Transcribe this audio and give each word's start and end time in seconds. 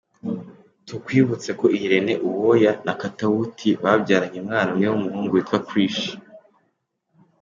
Tukwibutse 0.87 1.49
ko 1.59 1.65
Irene 1.83 2.13
Uwoya 2.27 2.71
na 2.85 2.93
Katawuti 3.01 3.67
babyaranye 3.83 4.37
umwana 4.43 4.67
umwe 4.71 4.85
w’umuhungu 4.89 5.31
witwa 5.35 5.59
Krish. 5.67 6.01